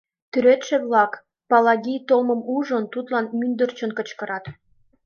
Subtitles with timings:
[0.31, 1.11] Тӱредше-влак,
[1.49, 4.45] Палаги толмым ужын, тудлан мӱндырчын кычкырат: